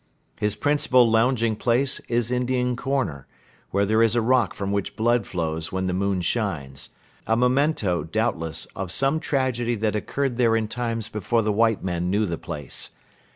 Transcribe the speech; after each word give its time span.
His 0.39 0.55
principal 0.55 1.07
lounging 1.07 1.55
place 1.57 1.99
is 2.09 2.31
Indian 2.31 2.75
Corner, 2.75 3.27
where 3.69 3.85
there 3.85 4.01
is 4.01 4.15
a 4.15 4.21
rock 4.23 4.55
from 4.55 4.71
which 4.71 4.95
blood 4.95 5.27
flows 5.27 5.71
when 5.71 5.85
the 5.85 5.93
moon 5.93 6.21
shines 6.21 6.89
a 7.27 7.37
memento, 7.37 8.03
doubtless, 8.03 8.65
of 8.75 8.91
some 8.91 9.19
tragedy 9.19 9.75
that 9.75 9.95
occurred 9.95 10.37
there 10.37 10.55
in 10.55 10.67
times 10.67 11.07
before 11.07 11.43
the 11.43 11.53
white 11.53 11.83
men 11.83 12.09
knew 12.09 12.25
the 12.25 12.39
place. 12.39 12.89